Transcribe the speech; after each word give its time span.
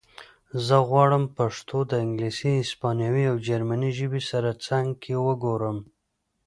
زه 0.65 0.75
غواړم 0.89 1.23
پښتو 1.37 1.77
د 1.91 1.93
انګلیسي 2.03 2.51
هسپانوي 2.61 3.23
او 3.31 3.35
جرمنۍ 3.47 3.91
ژبې 3.99 4.21
سره 4.31 4.49
څنګ 4.67 4.87
کې 5.03 5.13
وګورم 5.27 5.77